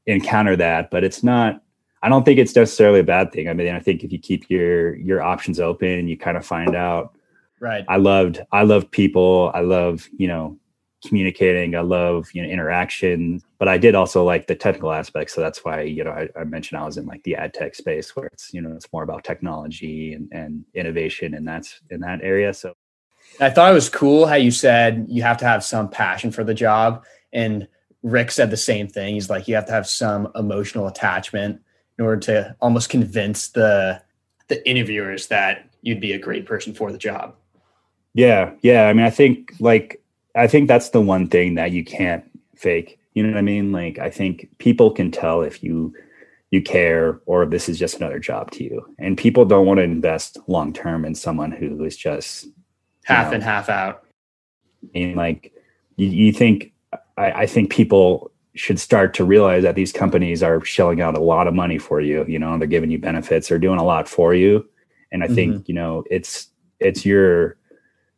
encounter 0.06 0.56
that, 0.56 0.90
but 0.90 1.04
it's 1.04 1.22
not. 1.22 1.62
I 2.02 2.08
don't 2.08 2.24
think 2.24 2.40
it's 2.40 2.56
necessarily 2.56 3.02
a 3.02 3.04
bad 3.04 3.34
thing. 3.34 3.50
I 3.50 3.54
mean, 3.54 3.76
I 3.76 3.80
think 3.80 4.06
if 4.06 4.12
you 4.14 4.20
keep 4.20 4.50
your 4.50 4.96
your 4.96 5.22
options 5.22 5.60
open, 5.60 6.08
you 6.08 6.18
kind 6.18 6.38
of 6.38 6.46
find 6.46 6.78
out. 6.78 7.14
Right. 7.60 7.84
I 7.90 7.98
loved 7.98 8.40
I 8.54 8.64
love 8.64 8.90
people. 8.90 9.52
I 9.54 9.60
love 9.60 10.08
you 10.18 10.30
know 10.30 10.58
communicating. 11.06 11.76
I 11.76 11.82
love 11.82 12.30
you 12.34 12.42
know 12.42 12.50
interaction, 12.50 13.42
but 13.58 13.68
I 13.68 13.78
did 13.78 13.96
also 13.96 14.24
like 14.24 14.48
the 14.48 14.56
technical 14.56 14.92
aspects. 14.92 15.34
So 15.34 15.42
that's 15.42 15.64
why 15.64 15.82
you 15.82 16.04
know 16.04 16.12
I, 16.12 16.30
I, 16.40 16.44
mentioned 16.44 16.80
I 16.80 16.86
was 16.86 16.98
in 16.98 17.06
like 17.06 17.24
the 17.24 17.36
ad 17.36 17.54
tech 17.54 17.76
space 17.76 18.16
where 18.16 18.28
it's 18.28 18.54
you 18.54 18.62
know 18.62 18.72
it's 18.74 18.92
more 18.92 19.04
about 19.04 19.24
technology 19.24 20.14
and, 20.14 20.30
and 20.32 20.66
innovation, 20.74 21.34
and 21.34 21.48
that's 21.48 21.80
in 21.90 22.02
that 22.02 22.22
area. 22.22 22.54
So 22.54 22.74
I 23.40 23.50
thought 23.50 23.72
it 23.72 23.76
was 23.76 23.90
cool 23.90 24.26
how 24.26 24.36
you 24.36 24.52
said 24.52 25.06
you 25.10 25.22
have 25.24 25.38
to 25.38 25.46
have 25.46 25.64
some 25.64 25.90
passion 25.90 26.32
for 26.32 26.44
the 26.44 26.54
job, 26.54 27.06
and 27.32 27.68
Rick 28.04 28.32
said 28.32 28.52
the 28.52 28.58
same 28.58 28.88
thing. 28.88 29.14
He's 29.14 29.30
like 29.30 29.48
you 29.48 29.56
have 29.56 29.66
to 29.68 29.74
have 29.74 29.88
some 29.88 30.32
emotional 30.36 30.88
attachment 30.88 31.62
in 31.98 32.06
order 32.06 32.20
to 32.22 32.56
almost 32.62 32.90
convince 32.90 33.50
the 33.50 34.02
the 34.48 34.68
interviewers 34.68 35.28
that 35.28 35.70
you'd 35.82 36.02
be 36.02 36.14
a 36.14 36.20
great 36.20 36.46
person 36.46 36.74
for 36.74 36.92
the 36.92 36.98
job. 36.98 37.36
Yeah, 38.14 38.54
yeah. 38.62 38.88
I 38.88 38.94
mean, 38.94 39.06
I 39.06 39.10
think 39.10 39.54
like 39.60 40.02
I 40.36 40.48
think 40.48 40.68
that's 40.68 40.90
the 40.90 41.02
one 41.02 41.28
thing 41.28 41.56
that 41.56 41.72
you 41.72 41.84
can't 41.84 42.24
fake. 42.56 43.00
You 43.14 43.24
know 43.24 43.30
what 43.30 43.38
I 43.38 43.42
mean? 43.42 43.72
Like 43.72 44.00
I 44.00 44.10
think 44.10 44.50
people 44.58 44.92
can 44.92 45.12
tell 45.12 45.42
if 45.42 45.64
you 45.64 45.94
you 46.52 46.62
care 46.62 47.22
or 47.26 47.44
if 47.44 47.52
this 47.52 47.70
is 47.70 47.78
just 47.78 47.98
another 47.98 48.20
job 48.20 48.50
to 48.52 48.64
you. 48.64 48.96
And 48.98 49.18
people 49.18 49.46
don't 49.46 49.66
want 49.66 49.78
to 49.78 49.84
invest 49.84 50.38
long 50.48 50.74
term 50.74 51.06
in 51.06 51.14
someone 51.16 51.52
who 51.52 51.84
is 51.84 51.96
just 51.96 52.48
half 53.06 53.28
know, 53.28 53.36
and 53.36 53.44
half 53.44 53.70
out. 53.70 54.04
And 54.96 55.16
like 55.16 55.54
you, 55.98 56.08
you 56.08 56.32
think 56.34 56.74
I, 57.18 57.32
I 57.32 57.46
think 57.46 57.70
people 57.72 58.32
should 58.56 58.80
start 58.80 59.14
to 59.14 59.24
realize 59.24 59.64
that 59.64 59.76
these 59.76 59.92
companies 59.92 60.42
are 60.42 60.64
shelling 60.66 61.02
out 61.02 61.16
a 61.16 61.22
lot 61.22 61.48
of 61.48 61.54
money 61.54 61.78
for 61.78 62.02
you, 62.02 62.26
you 62.28 62.40
know, 62.40 62.58
they're 62.58 62.68
giving 62.68 62.92
you 62.92 62.98
benefits, 62.98 63.48
they're 63.48 63.60
doing 63.60 63.80
a 63.80 63.84
lot 63.84 64.08
for 64.08 64.34
you. 64.34 64.68
And 65.12 65.24
I 65.24 65.28
think, 65.28 65.54
mm-hmm. 65.54 65.64
you 65.68 65.74
know, 65.76 66.04
it's 66.10 66.50
it's 66.80 67.06
your 67.06 67.58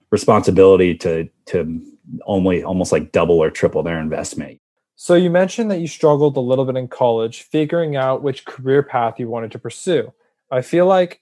responsibility 0.09 0.95
to 0.95 1.29
to 1.47 1.81
only 2.25 2.63
almost 2.63 2.91
like 2.91 3.11
double 3.11 3.39
or 3.39 3.49
triple 3.49 3.83
their 3.83 3.99
investment. 3.99 4.59
So 4.95 5.15
you 5.15 5.29
mentioned 5.29 5.71
that 5.71 5.79
you 5.79 5.87
struggled 5.87 6.37
a 6.37 6.41
little 6.41 6.65
bit 6.65 6.77
in 6.77 6.87
college 6.87 7.43
figuring 7.43 7.95
out 7.95 8.21
which 8.21 8.45
career 8.45 8.83
path 8.83 9.19
you 9.19 9.27
wanted 9.27 9.51
to 9.53 9.59
pursue. 9.59 10.13
I 10.51 10.61
feel 10.61 10.85
like 10.85 11.21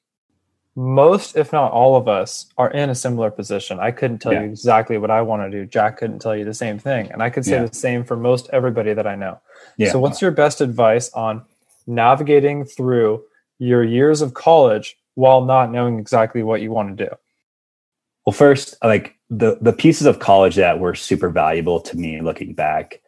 most, 0.75 1.35
if 1.35 1.51
not 1.51 1.71
all 1.71 1.95
of 1.95 2.07
us, 2.07 2.47
are 2.57 2.71
in 2.71 2.89
a 2.89 2.95
similar 2.95 3.29
position. 3.31 3.79
I 3.79 3.91
couldn't 3.91 4.19
tell 4.19 4.33
yeah. 4.33 4.41
you 4.41 4.49
exactly 4.49 4.97
what 4.97 5.11
I 5.11 5.21
want 5.21 5.43
to 5.43 5.49
do. 5.49 5.65
Jack 5.65 5.97
couldn't 5.97 6.19
tell 6.19 6.35
you 6.35 6.45
the 6.45 6.53
same 6.53 6.79
thing. 6.79 7.11
And 7.11 7.21
I 7.21 7.29
could 7.29 7.45
say 7.45 7.53
yeah. 7.53 7.65
the 7.65 7.75
same 7.75 8.03
for 8.03 8.15
most 8.15 8.49
everybody 8.51 8.93
that 8.93 9.05
I 9.05 9.15
know. 9.15 9.39
Yeah. 9.77 9.91
So, 9.91 9.99
what's 9.99 10.21
your 10.21 10.31
best 10.31 10.61
advice 10.61 11.11
on 11.13 11.43
navigating 11.85 12.65
through 12.65 13.23
your 13.57 13.83
years 13.83 14.21
of 14.21 14.33
college 14.33 14.97
while 15.15 15.43
not 15.43 15.71
knowing 15.71 15.99
exactly 15.99 16.43
what 16.43 16.61
you 16.61 16.71
want 16.71 16.97
to 16.97 17.05
do? 17.05 17.15
Well, 18.25 18.33
first, 18.33 18.75
like 18.83 19.18
the 19.29 19.57
the 19.61 19.73
pieces 19.73 20.07
of 20.07 20.19
college 20.19 20.55
that 20.55 20.79
were 20.79 20.95
super 20.95 21.29
valuable 21.29 21.79
to 21.81 21.97
me 21.97 22.21
looking 22.21 22.53
back, 22.53 23.01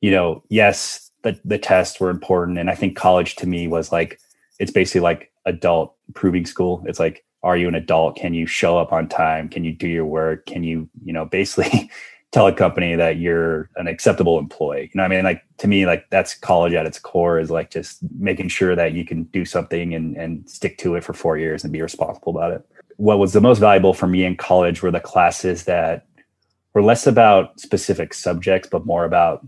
you 0.00 0.10
know, 0.10 0.42
yes, 0.48 1.10
the 1.22 1.38
the 1.44 1.58
tests 1.58 2.00
were 2.00 2.10
important, 2.10 2.58
and 2.58 2.70
I 2.70 2.74
think 2.74 2.96
college 2.96 3.36
to 3.36 3.46
me 3.46 3.68
was 3.68 3.92
like 3.92 4.20
it's 4.58 4.72
basically 4.72 5.02
like 5.02 5.30
adult 5.46 5.94
proving 6.14 6.46
school. 6.46 6.82
It's 6.86 6.98
like, 6.98 7.24
are 7.42 7.56
you 7.56 7.68
an 7.68 7.76
adult? 7.76 8.16
Can 8.16 8.34
you 8.34 8.46
show 8.46 8.76
up 8.76 8.92
on 8.92 9.08
time? 9.08 9.48
Can 9.48 9.64
you 9.64 9.72
do 9.72 9.86
your 9.86 10.04
work? 10.04 10.46
Can 10.46 10.64
you, 10.64 10.88
you 11.04 11.12
know, 11.12 11.24
basically 11.24 11.90
tell 12.32 12.48
a 12.48 12.52
company 12.52 12.96
that 12.96 13.18
you're 13.18 13.70
an 13.76 13.86
acceptable 13.86 14.38
employee? 14.40 14.90
You 14.92 14.98
know, 14.98 15.04
I 15.04 15.08
mean, 15.08 15.22
like 15.22 15.44
to 15.58 15.68
me, 15.68 15.86
like 15.86 16.10
that's 16.10 16.34
college 16.34 16.72
at 16.72 16.86
its 16.86 16.98
core 16.98 17.38
is 17.38 17.52
like 17.52 17.70
just 17.70 18.00
making 18.18 18.48
sure 18.48 18.74
that 18.74 18.94
you 18.94 19.04
can 19.04 19.24
do 19.24 19.44
something 19.44 19.94
and 19.94 20.16
and 20.16 20.48
stick 20.50 20.76
to 20.78 20.96
it 20.96 21.04
for 21.04 21.12
four 21.12 21.38
years 21.38 21.62
and 21.62 21.72
be 21.72 21.82
responsible 21.82 22.36
about 22.36 22.52
it 22.52 22.66
what 22.98 23.18
was 23.18 23.32
the 23.32 23.40
most 23.40 23.58
valuable 23.58 23.94
for 23.94 24.06
me 24.06 24.24
in 24.24 24.36
college 24.36 24.82
were 24.82 24.90
the 24.92 25.00
classes 25.00 25.64
that 25.64 26.06
were 26.74 26.82
less 26.82 27.06
about 27.06 27.58
specific 27.58 28.12
subjects, 28.12 28.68
but 28.70 28.84
more 28.86 29.04
about, 29.04 29.46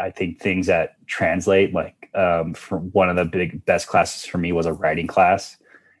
I 0.00 0.10
think, 0.10 0.40
things 0.40 0.66
that 0.68 0.96
translate. 1.06 1.74
Like, 1.74 2.08
um, 2.14 2.54
for 2.54 2.78
one 2.78 3.08
of 3.10 3.16
the 3.16 3.24
big 3.24 3.64
best 3.66 3.86
classes 3.88 4.24
for 4.24 4.38
me 4.38 4.52
was 4.52 4.66
a 4.66 4.72
writing 4.72 5.06
class. 5.06 5.56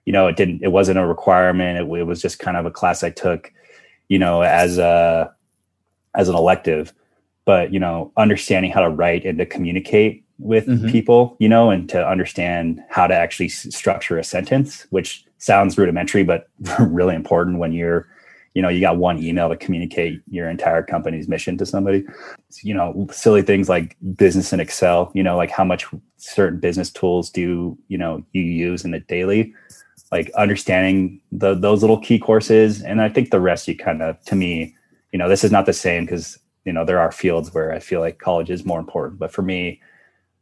You 0.06 0.12
know, 0.12 0.26
it 0.26 0.36
didn't, 0.36 0.62
it 0.62 0.72
wasn't 0.72 0.98
a 0.98 1.06
requirement. 1.06 1.78
It, 1.78 1.98
it 2.00 2.04
was 2.04 2.22
just 2.22 2.38
kind 2.38 2.56
of 2.56 2.64
a 2.64 2.70
class 2.70 3.04
I 3.04 3.10
took, 3.10 3.52
you 4.08 4.18
know, 4.18 4.40
as 4.42 4.78
a 4.78 5.32
as 6.14 6.28
an 6.28 6.34
elective. 6.34 6.92
but 7.44 7.72
you 7.72 7.80
know 7.80 8.12
understanding 8.16 8.70
how 8.70 8.80
to 8.80 8.90
write 8.90 9.24
and 9.24 9.38
to 9.38 9.46
communicate 9.46 10.22
with 10.38 10.66
Mhm. 10.66 10.90
people 10.90 11.34
you 11.40 11.48
know 11.48 11.70
and 11.70 11.88
to 11.88 11.98
understand 12.14 12.80
how 12.90 13.06
to 13.06 13.14
actually 13.14 13.46
s- 13.46 13.66
structure 13.74 14.18
a 14.18 14.24
sentence 14.24 14.86
which 14.90 15.24
sounds 15.38 15.78
rudimentary 15.78 16.22
but 16.22 16.48
really 16.80 17.14
important 17.14 17.58
when 17.58 17.72
you're 17.72 18.08
you 18.54 18.62
know 18.62 18.68
you 18.68 18.80
got 18.80 18.96
one 18.96 19.22
email 19.22 19.48
to 19.48 19.56
communicate 19.56 20.20
your 20.28 20.48
entire 20.48 20.82
company's 20.82 21.28
mission 21.28 21.56
to 21.58 21.66
somebody. 21.66 22.04
You 22.62 22.74
know 22.74 23.06
silly 23.12 23.42
things 23.42 23.68
like 23.68 23.96
business 24.16 24.52
in 24.52 24.60
excel 24.60 25.12
you 25.14 25.22
know 25.22 25.36
like 25.36 25.50
how 25.50 25.64
much 25.64 25.86
certain 26.16 26.58
business 26.58 26.90
tools 26.90 27.30
do 27.30 27.78
you 27.88 27.98
know 27.98 28.24
you 28.32 28.42
use 28.42 28.84
in 28.84 28.94
a 28.94 29.00
daily? 29.00 29.54
Like 30.10 30.30
understanding 30.30 31.20
the 31.30 31.54
those 31.54 31.82
little 31.82 32.00
key 32.00 32.18
courses 32.18 32.82
and 32.82 33.02
i 33.02 33.10
think 33.10 33.30
the 33.30 33.40
rest 33.40 33.68
you 33.68 33.76
kind 33.76 34.00
of 34.00 34.18
to 34.24 34.34
me 34.34 34.74
you 35.12 35.18
know 35.18 35.28
this 35.28 35.44
is 35.44 35.52
not 35.52 35.66
the 35.66 35.74
same 35.74 36.06
because 36.06 36.38
you 36.64 36.72
know 36.72 36.82
there 36.82 36.98
are 36.98 37.12
fields 37.12 37.52
where 37.52 37.74
i 37.74 37.78
feel 37.78 38.00
like 38.00 38.18
college 38.18 38.48
is 38.48 38.64
more 38.64 38.80
important 38.80 39.18
but 39.18 39.30
for 39.30 39.42
me 39.42 39.82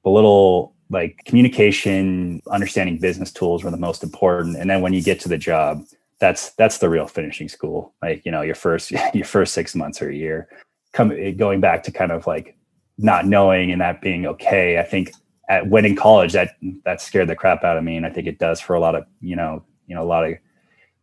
the 0.04 0.10
little 0.10 0.75
like 0.90 1.20
communication 1.24 2.40
understanding 2.50 2.98
business 2.98 3.32
tools 3.32 3.64
were 3.64 3.70
the 3.70 3.76
most 3.76 4.02
important. 4.02 4.56
And 4.56 4.70
then 4.70 4.80
when 4.82 4.92
you 4.92 5.02
get 5.02 5.20
to 5.20 5.28
the 5.28 5.38
job 5.38 5.84
that's 6.18 6.50
that's 6.52 6.78
the 6.78 6.88
real 6.88 7.06
finishing 7.06 7.48
school. 7.48 7.94
Like 8.02 8.24
you 8.24 8.32
know 8.32 8.42
your 8.42 8.54
first 8.54 8.90
your 9.14 9.24
first 9.24 9.54
six 9.54 9.74
months 9.74 10.00
or 10.00 10.08
a 10.08 10.14
year. 10.14 10.48
Come 10.92 11.12
eh, 11.12 11.32
going 11.32 11.60
back 11.60 11.82
to 11.84 11.92
kind 11.92 12.12
of 12.12 12.26
like 12.26 12.56
not 12.98 13.26
knowing 13.26 13.70
and 13.70 13.82
that 13.82 14.00
being 14.00 14.24
okay 14.24 14.78
i 14.78 14.82
think 14.82 15.12
at 15.50 15.68
when 15.68 15.84
in 15.84 15.94
college 15.94 16.32
that 16.32 16.56
that 16.86 16.98
scared 16.98 17.28
the 17.28 17.36
crap 17.36 17.62
out 17.62 17.76
of 17.76 17.84
me. 17.84 17.96
And 17.96 18.06
i 18.06 18.10
think 18.10 18.26
it 18.26 18.38
does 18.38 18.60
for 18.60 18.74
a 18.74 18.80
lot 18.80 18.94
of 18.94 19.04
you 19.20 19.36
know 19.36 19.62
you 19.86 19.94
know 19.94 20.02
a 20.02 20.04
lot 20.04 20.26
of 20.26 20.34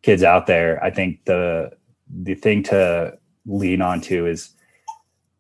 kids 0.02 0.24
out 0.24 0.48
there. 0.48 0.84
I 0.84 0.92
think 0.92 1.24
the 1.26 1.72
the 2.10 2.36
thing 2.36 2.64
to 2.64 3.18
lean 3.46 3.82
on 3.82 4.00
to 4.00 4.26
is 4.28 4.52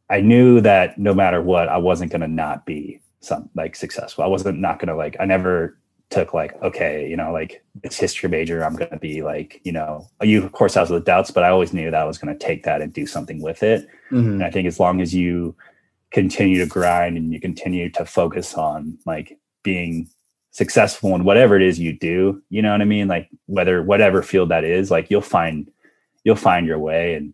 i 0.09 0.19
knew 0.19 0.59
that 0.59 0.97
no 0.97 1.13
matter 1.13 1.41
what 1.41 1.69
i 1.69 1.77
wasn't 1.77 2.11
going 2.11 2.21
to 2.21 2.27
not 2.27 2.65
be 2.65 2.99
some 3.23 3.49
like 3.55 3.75
successful 3.75 4.23
i 4.23 4.27
wasn't 4.27 4.59
not 4.59 4.79
going 4.79 4.87
to 4.89 4.95
like 4.95 5.15
i 5.19 5.25
never 5.25 5.77
took 6.09 6.33
like 6.33 6.61
okay 6.61 7.09
you 7.09 7.15
know 7.17 7.31
like 7.31 7.63
it's 7.83 7.97
history 7.97 8.29
major 8.29 8.63
i'm 8.63 8.75
going 8.75 8.89
to 8.91 8.99
be 8.99 9.23
like 9.23 9.59
you 9.63 9.71
know 9.71 10.07
you 10.21 10.43
of 10.43 10.51
course 10.51 10.75
I 10.77 10.81
was 10.81 10.89
with 10.91 11.05
doubts 11.05 11.31
but 11.31 11.43
i 11.43 11.49
always 11.49 11.73
knew 11.73 11.89
that 11.89 12.01
i 12.01 12.05
was 12.05 12.17
going 12.19 12.37
to 12.37 12.45
take 12.45 12.63
that 12.63 12.81
and 12.81 12.91
do 12.93 13.05
something 13.07 13.41
with 13.41 13.63
it 13.63 13.87
Mhm. 14.11 14.33
and 14.33 14.43
I 14.43 14.51
think 14.51 14.67
as 14.67 14.79
long 14.79 15.01
as 15.01 15.15
you 15.15 15.55
continue 16.11 16.59
to 16.59 16.67
grind 16.67 17.17
and 17.17 17.33
you 17.33 17.39
continue 17.39 17.89
to 17.91 18.05
focus 18.05 18.53
on 18.53 18.97
like 19.07 19.39
being 19.63 20.07
successful 20.51 21.15
in 21.15 21.23
whatever 21.23 21.55
it 21.55 21.63
is 21.63 21.79
you 21.79 21.93
do, 21.97 22.39
you 22.49 22.61
know 22.61 22.71
what 22.71 22.81
I 22.81 22.85
mean? 22.85 23.07
Like 23.07 23.27
whether 23.47 23.81
whatever 23.81 24.21
field 24.21 24.49
that 24.49 24.63
is, 24.63 24.91
like 24.91 25.09
you'll 25.09 25.21
find 25.21 25.71
you'll 26.23 26.35
find 26.35 26.67
your 26.67 26.77
way. 26.77 27.15
And 27.15 27.33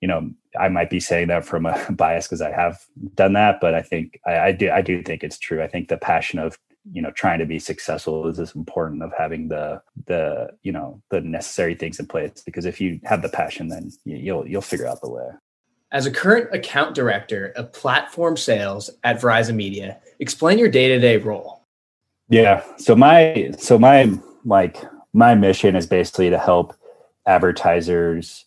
you 0.00 0.08
know, 0.08 0.30
I 0.58 0.68
might 0.68 0.90
be 0.90 1.00
saying 1.00 1.28
that 1.28 1.44
from 1.44 1.66
a 1.66 1.86
bias 1.92 2.26
because 2.26 2.40
I 2.40 2.50
have 2.50 2.80
done 3.14 3.34
that, 3.34 3.60
but 3.60 3.74
I 3.74 3.82
think 3.82 4.20
I, 4.26 4.38
I 4.38 4.52
do 4.52 4.70
I 4.70 4.82
do 4.82 5.02
think 5.02 5.22
it's 5.22 5.38
true. 5.38 5.62
I 5.62 5.68
think 5.68 5.88
the 5.88 5.96
passion 5.98 6.38
of 6.38 6.58
you 6.90 7.02
know 7.02 7.10
trying 7.10 7.38
to 7.38 7.46
be 7.46 7.58
successful 7.58 8.26
is 8.26 8.40
as 8.40 8.54
important 8.54 9.02
of 9.02 9.12
having 9.16 9.48
the 9.48 9.82
the 10.06 10.48
you 10.62 10.72
know 10.72 11.02
the 11.10 11.20
necessary 11.20 11.74
things 11.74 12.00
in 12.00 12.06
place 12.06 12.42
because 12.44 12.64
if 12.64 12.80
you 12.80 12.98
have 13.04 13.20
the 13.20 13.28
passion 13.28 13.68
then 13.68 13.90
you, 14.04 14.16
you'll 14.16 14.48
you'll 14.48 14.62
figure 14.62 14.86
out 14.86 15.00
the 15.02 15.10
way 15.10 15.28
As 15.92 16.06
a 16.06 16.10
current 16.10 16.54
account 16.54 16.94
director 16.94 17.52
of 17.54 17.72
platform 17.72 18.36
sales 18.36 18.88
at 19.04 19.20
Verizon 19.20 19.56
Media, 19.56 20.00
explain 20.20 20.58
your 20.58 20.70
day 20.70 20.88
to 20.88 20.98
day 20.98 21.18
role. 21.18 21.66
Yeah. 22.30 22.62
So 22.78 22.96
my 22.96 23.50
so 23.58 23.78
my 23.78 24.10
like 24.44 24.78
my 25.12 25.34
mission 25.34 25.76
is 25.76 25.86
basically 25.86 26.30
to 26.30 26.38
help 26.38 26.74
advertisers, 27.26 28.46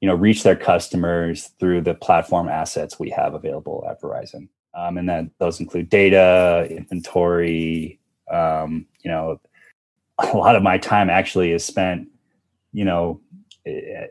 you 0.00 0.08
know, 0.08 0.14
reach 0.14 0.42
their 0.42 0.56
customers 0.56 1.48
through 1.58 1.82
the 1.82 1.94
platform 1.94 2.48
assets 2.48 2.98
we 2.98 3.10
have 3.10 3.34
available 3.34 3.86
at 3.88 4.00
Verizon. 4.00 4.48
Um, 4.74 4.98
and 4.98 5.08
then 5.08 5.30
those 5.38 5.60
include 5.60 5.88
data, 5.90 6.66
inventory. 6.70 7.98
Um, 8.30 8.86
you 9.02 9.10
know, 9.10 9.40
a 10.18 10.36
lot 10.36 10.56
of 10.56 10.62
my 10.62 10.78
time 10.78 11.10
actually 11.10 11.52
is 11.52 11.64
spent, 11.64 12.08
you 12.72 12.84
know, 12.84 13.20
eh, 13.66 14.06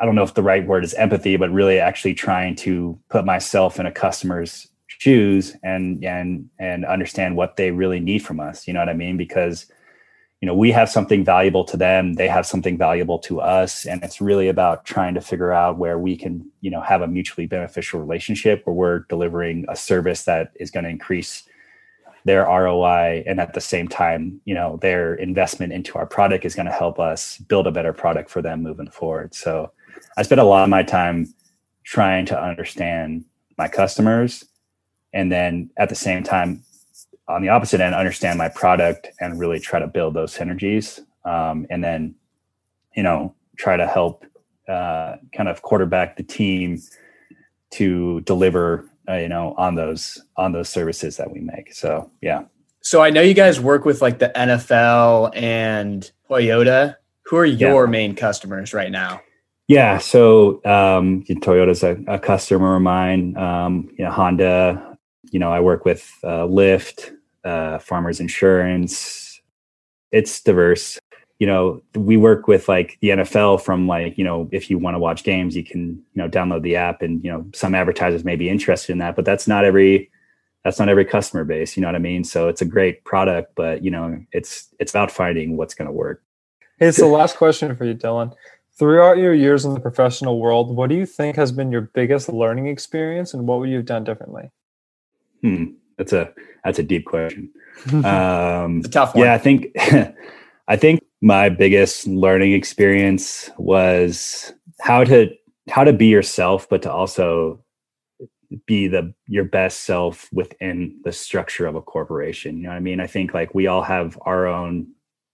I 0.00 0.04
don't 0.04 0.16
know 0.16 0.24
if 0.24 0.34
the 0.34 0.42
right 0.42 0.66
word 0.66 0.84
is 0.84 0.94
empathy, 0.94 1.36
but 1.36 1.52
really 1.52 1.78
actually 1.78 2.14
trying 2.14 2.56
to 2.56 2.98
put 3.08 3.24
myself 3.24 3.78
in 3.78 3.86
a 3.86 3.92
customer's 3.92 4.68
shoes 4.98 5.56
and 5.62 6.04
and 6.04 6.50
and 6.58 6.84
understand 6.84 7.36
what 7.36 7.56
they 7.56 7.70
really 7.70 8.00
need 8.00 8.18
from 8.18 8.38
us 8.38 8.66
you 8.66 8.74
know 8.74 8.80
what 8.80 8.88
i 8.88 8.92
mean 8.92 9.16
because 9.16 9.66
you 10.40 10.46
know 10.46 10.54
we 10.54 10.70
have 10.70 10.88
something 10.88 11.24
valuable 11.24 11.64
to 11.64 11.76
them 11.76 12.14
they 12.14 12.28
have 12.28 12.46
something 12.46 12.78
valuable 12.78 13.18
to 13.18 13.40
us 13.40 13.84
and 13.84 14.02
it's 14.02 14.20
really 14.20 14.48
about 14.48 14.84
trying 14.84 15.14
to 15.14 15.20
figure 15.20 15.52
out 15.52 15.78
where 15.78 15.98
we 15.98 16.16
can 16.16 16.50
you 16.60 16.70
know 16.70 16.80
have 16.80 17.02
a 17.02 17.06
mutually 17.06 17.46
beneficial 17.46 18.00
relationship 18.00 18.62
where 18.64 18.74
we're 18.74 18.98
delivering 19.08 19.64
a 19.68 19.76
service 19.76 20.24
that 20.24 20.52
is 20.56 20.70
going 20.70 20.84
to 20.84 20.90
increase 20.90 21.44
their 22.24 22.44
ROI 22.44 23.22
and 23.26 23.40
at 23.40 23.54
the 23.54 23.60
same 23.60 23.88
time 23.88 24.40
you 24.44 24.54
know 24.54 24.78
their 24.78 25.14
investment 25.14 25.72
into 25.72 25.96
our 25.98 26.06
product 26.06 26.44
is 26.44 26.54
going 26.54 26.66
to 26.66 26.72
help 26.72 26.98
us 26.98 27.38
build 27.38 27.66
a 27.66 27.70
better 27.70 27.92
product 27.92 28.30
for 28.30 28.42
them 28.42 28.62
moving 28.62 28.90
forward. 28.90 29.34
So 29.34 29.72
i 30.16 30.22
spend 30.22 30.40
a 30.40 30.44
lot 30.44 30.64
of 30.64 30.70
my 30.70 30.82
time 30.82 31.32
trying 31.84 32.24
to 32.26 32.40
understand 32.40 33.24
my 33.58 33.68
customers 33.68 34.44
and 35.12 35.30
then 35.30 35.70
at 35.76 35.88
the 35.88 35.94
same 35.94 36.22
time 36.22 36.62
on 37.30 37.42
the 37.42 37.48
opposite 37.48 37.80
end 37.80 37.94
understand 37.94 38.38
my 38.38 38.48
product 38.48 39.08
and 39.20 39.38
really 39.38 39.60
try 39.60 39.78
to 39.78 39.86
build 39.86 40.14
those 40.14 40.36
synergies 40.36 41.00
um, 41.24 41.66
and 41.70 41.82
then 41.82 42.14
you 42.96 43.02
know 43.02 43.34
try 43.56 43.76
to 43.76 43.86
help 43.86 44.24
uh, 44.68 45.16
kind 45.34 45.48
of 45.48 45.62
quarterback 45.62 46.16
the 46.16 46.22
team 46.22 46.78
to 47.70 48.20
deliver 48.22 48.88
uh, 49.08 49.14
you 49.14 49.28
know 49.28 49.54
on 49.56 49.74
those 49.74 50.22
on 50.36 50.52
those 50.52 50.68
services 50.68 51.16
that 51.16 51.30
we 51.30 51.40
make 51.40 51.72
so 51.72 52.10
yeah 52.20 52.42
So 52.82 53.02
I 53.02 53.10
know 53.10 53.20
you 53.20 53.34
guys 53.34 53.60
work 53.60 53.84
with 53.84 54.00
like 54.00 54.18
the 54.18 54.32
NFL 54.34 55.36
and 55.36 56.10
Toyota. 56.28 56.96
Who 57.26 57.36
are 57.36 57.44
your 57.44 57.86
main 57.86 58.14
customers 58.14 58.72
right 58.72 58.90
now? 58.90 59.20
Yeah, 59.68 59.98
so 59.98 60.64
um, 60.64 61.22
Toyota's 61.24 61.84
a, 61.84 61.96
a 62.08 62.18
customer 62.18 62.76
of 62.76 62.82
mine. 62.82 63.36
Um, 63.36 63.88
you 63.96 64.04
know, 64.04 64.10
Honda. 64.10 64.98
You 65.30 65.38
know, 65.38 65.52
I 65.52 65.60
work 65.60 65.84
with 65.84 66.10
uh, 66.24 66.46
Lyft, 66.46 67.12
uh, 67.44 67.78
Farmers 67.78 68.20
Insurance. 68.20 69.40
It's 70.12 70.40
diverse. 70.40 70.98
You 71.38 71.46
know, 71.46 71.82
we 71.94 72.16
work 72.16 72.48
with 72.48 72.68
like 72.68 72.98
the 73.00 73.10
NFL 73.10 73.62
from 73.62 73.86
like 73.86 74.18
you 74.18 74.24
know, 74.24 74.48
if 74.52 74.70
you 74.70 74.78
want 74.78 74.94
to 74.94 74.98
watch 74.98 75.24
games, 75.24 75.56
you 75.56 75.64
can 75.64 76.02
you 76.12 76.22
know 76.22 76.28
download 76.28 76.62
the 76.62 76.76
app, 76.76 77.02
and 77.02 77.24
you 77.24 77.30
know, 77.30 77.46
some 77.54 77.74
advertisers 77.74 78.24
may 78.24 78.36
be 78.36 78.48
interested 78.48 78.92
in 78.92 78.98
that, 78.98 79.16
but 79.16 79.24
that's 79.24 79.48
not 79.48 79.64
every 79.64 80.10
that's 80.64 80.78
not 80.78 80.88
every 80.88 81.04
customer 81.04 81.44
base. 81.44 81.76
You 81.76 81.80
know 81.80 81.88
what 81.88 81.94
I 81.94 82.00
mean? 82.00 82.24
So 82.24 82.48
it's 82.48 82.60
a 82.60 82.66
great 82.66 83.04
product, 83.04 83.54
but 83.54 83.82
you 83.82 83.90
know, 83.90 84.22
it's 84.32 84.68
it's 84.78 84.92
about 84.92 85.10
finding 85.10 85.56
what's 85.56 85.74
going 85.74 85.86
to 85.86 85.92
work. 85.92 86.22
Hey, 86.78 86.90
so 86.92 87.08
last 87.08 87.36
question 87.36 87.74
for 87.76 87.84
you, 87.84 87.94
Dylan. 87.94 88.34
Throughout 88.78 89.18
your 89.18 89.34
years 89.34 89.66
in 89.66 89.74
the 89.74 89.80
professional 89.80 90.40
world, 90.40 90.74
what 90.74 90.88
do 90.88 90.96
you 90.96 91.04
think 91.04 91.36
has 91.36 91.52
been 91.52 91.70
your 91.70 91.82
biggest 91.82 92.30
learning 92.30 92.66
experience 92.66 93.34
and 93.34 93.46
what 93.46 93.60
would 93.60 93.68
you 93.68 93.76
have 93.76 93.84
done 93.84 94.04
differently? 94.04 94.50
Hmm, 95.42 95.64
that's 96.00 96.14
a 96.14 96.32
that's 96.64 96.78
a 96.78 96.82
deep 96.82 97.04
question. 97.04 97.50
Um, 98.04 98.78
It's 98.78 98.88
a 98.88 98.90
tough 98.90 99.14
one. 99.14 99.24
yeah, 99.24 99.34
I 99.34 99.38
think 99.38 99.68
I 100.68 100.76
think 100.76 101.00
my 101.22 101.48
biggest 101.48 102.06
learning 102.06 102.52
experience 102.52 103.50
was 103.56 104.52
how 104.80 105.04
to 105.04 105.30
how 105.68 105.84
to 105.84 105.92
be 105.92 106.06
yourself, 106.06 106.68
but 106.68 106.82
to 106.82 106.92
also 106.92 107.64
be 108.66 108.88
the 108.88 109.14
your 109.28 109.44
best 109.44 109.84
self 109.84 110.28
within 110.32 111.00
the 111.04 111.12
structure 111.12 111.66
of 111.66 111.74
a 111.74 111.82
corporation. 111.82 112.56
You 112.56 112.64
know 112.64 112.68
what 112.70 112.76
I 112.76 112.80
mean? 112.80 113.00
I 113.00 113.06
think 113.06 113.32
like 113.32 113.54
we 113.54 113.66
all 113.66 113.82
have 113.82 114.18
our 114.22 114.46
own 114.46 114.88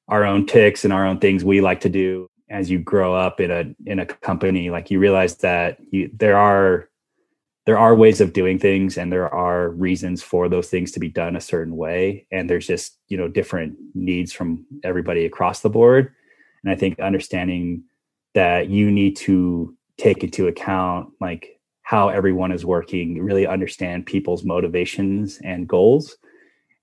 our 0.09 0.25
own 0.25 0.47
ticks 0.47 0.85
and 0.85 0.93
our 0.93 1.07
own 1.07 1.19
things 1.19 1.45
we 1.45 1.61
like 1.61 1.81
to 1.81 1.89
do 1.89 2.29
as 2.49 2.71
you 2.71 2.79
grow 2.79 3.15
up 3.15 3.41
in 3.41 3.51
a 3.51 3.75
in 3.91 3.99
a 3.99 4.07
company 4.07 4.71
like 4.71 4.89
you 4.91 5.01
realize 5.01 5.37
that 5.39 5.79
you 5.91 6.09
there 6.15 6.37
are 6.37 6.89
there 7.67 7.79
are 7.79 7.95
ways 7.95 8.21
of 8.21 8.33
doing 8.33 8.59
things 8.59 8.97
and 8.97 9.13
there 9.13 9.33
are 9.33 9.71
reasons 9.71 10.23
for 10.23 10.49
those 10.49 10.69
things 10.69 10.93
to 10.93 11.01
be 11.01 11.09
done 11.09 11.35
a 11.37 11.41
certain 11.41 11.77
way. 11.77 12.27
And 12.31 12.49
there's 12.49 12.67
just 12.67 12.99
you 13.09 13.17
know 13.19 13.29
different 13.29 13.77
needs 13.95 14.33
from 14.33 14.65
everybody 14.85 15.27
across 15.27 15.61
the 15.61 15.71
board. 15.71 16.15
And 16.63 16.73
i 16.73 16.77
think 16.77 16.99
understanding 16.99 17.85
that 18.35 18.69
you 18.69 18.91
need 18.91 19.17
to 19.17 19.77
take 19.99 20.23
into 20.23 20.47
account 20.47 21.11
like 21.21 21.61
how 21.83 22.09
everyone 22.09 22.53
is 22.53 22.67
working 22.67 23.23
really 23.23 23.47
understand 23.47 24.05
people's 24.05 24.45
motivations 24.45 25.39
and 25.45 25.69
goals 25.69 26.17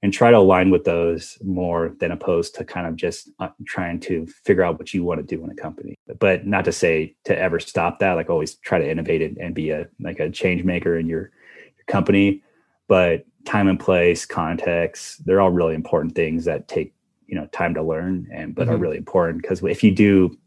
and 0.03 0.13
try 0.13 0.29
to 0.29 0.37
align 0.37 0.69
with 0.69 0.83
those 0.83 1.37
more 1.43 1.95
than 1.99 2.11
opposed 2.11 2.53
to 2.55 2.65
kind 2.65 2.85
of 2.85 2.95
just 2.95 3.29
uh, 3.39 3.47
trying 3.65 3.99
to 4.01 4.27
figure 4.45 4.61
out 4.61 4.77
what 4.77 4.93
you 4.93 5.03
want 5.03 5.19
to 5.19 5.35
do 5.35 5.43
in 5.43 5.49
a 5.49 5.55
company 5.55 5.95
but 6.19 6.45
not 6.45 6.65
to 6.65 6.71
say 6.71 7.15
to 7.23 7.35
ever 7.39 7.59
stop 7.59 7.99
that 7.99 8.13
like 8.13 8.29
always 8.29 8.55
try 8.55 8.77
to 8.77 8.89
innovate 8.89 9.21
it 9.21 9.35
and 9.39 9.55
be 9.55 9.71
a 9.71 9.87
like 10.01 10.19
a 10.19 10.29
change 10.29 10.63
maker 10.63 10.97
in 10.97 11.07
your, 11.07 11.31
your 11.77 11.85
company 11.87 12.43
but 12.87 13.25
time 13.45 13.67
and 13.67 13.79
place 13.79 14.25
context 14.25 15.25
they're 15.25 15.41
all 15.41 15.49
really 15.49 15.73
important 15.73 16.13
things 16.13 16.45
that 16.45 16.67
take 16.67 16.93
you 17.25 17.35
know 17.35 17.47
time 17.47 17.73
to 17.73 17.81
learn 17.81 18.27
and 18.31 18.53
but 18.53 18.67
are 18.67 18.77
Mhm. 18.77 18.81
really 18.81 18.97
important 18.97 19.41
because 19.41 19.63
if 19.63 19.83
you 19.83 19.91
do 19.91 20.37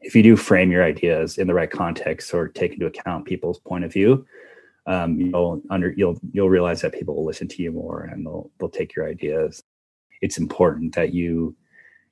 if 0.00 0.14
you 0.14 0.22
do 0.22 0.36
frame 0.36 0.70
your 0.70 0.84
ideas 0.84 1.38
in 1.38 1.46
the 1.46 1.54
right 1.54 1.70
context 1.70 2.32
or 2.34 2.46
take 2.48 2.72
into 2.74 2.86
account 2.86 3.24
people's 3.24 3.58
point 3.58 3.84
of 3.84 3.92
view 3.92 4.24
um, 4.86 5.18
you'll 5.20 5.62
under 5.70 5.92
you'll 5.96 6.18
you'll 6.32 6.50
realize 6.50 6.80
that 6.82 6.92
people 6.92 7.14
will 7.14 7.24
listen 7.24 7.48
to 7.48 7.62
you 7.62 7.72
more 7.72 8.02
and 8.02 8.24
they'll 8.26 8.50
they'll 8.58 8.68
take 8.68 8.94
your 8.94 9.08
ideas. 9.08 9.62
It's 10.20 10.38
important 10.38 10.94
that 10.94 11.12
you 11.14 11.56